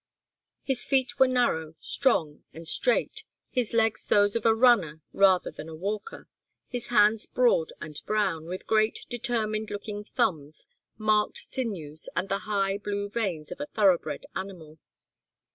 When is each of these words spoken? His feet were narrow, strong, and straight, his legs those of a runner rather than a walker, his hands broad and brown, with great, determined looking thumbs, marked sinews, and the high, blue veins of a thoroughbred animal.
His 0.63 0.83
feet 0.83 1.19
were 1.19 1.27
narrow, 1.27 1.75
strong, 1.79 2.43
and 2.53 2.67
straight, 2.67 3.23
his 3.51 3.71
legs 3.71 4.03
those 4.03 4.35
of 4.35 4.47
a 4.47 4.55
runner 4.55 5.01
rather 5.13 5.51
than 5.51 5.69
a 5.69 5.75
walker, 5.75 6.27
his 6.67 6.87
hands 6.87 7.27
broad 7.27 7.71
and 7.79 8.01
brown, 8.07 8.45
with 8.47 8.65
great, 8.65 9.05
determined 9.11 9.69
looking 9.69 10.03
thumbs, 10.03 10.65
marked 10.97 11.37
sinews, 11.37 12.09
and 12.15 12.29
the 12.29 12.39
high, 12.49 12.79
blue 12.79 13.09
veins 13.09 13.51
of 13.51 13.61
a 13.61 13.67
thoroughbred 13.67 14.25
animal. 14.35 14.79